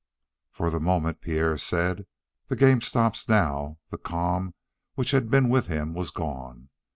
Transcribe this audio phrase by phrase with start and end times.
[0.49, 2.07] For the moment Pierre said,
[2.47, 4.55] "The game stops now," the calm
[4.95, 6.69] which had been with him was gone.